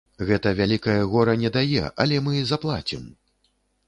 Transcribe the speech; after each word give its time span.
Гэта 0.27 0.51
вялікае 0.59 0.95
гора 1.11 1.35
не 1.41 1.51
дае, 1.57 1.81
але 2.05 2.21
мы 2.29 2.33
заплацім. 2.53 3.03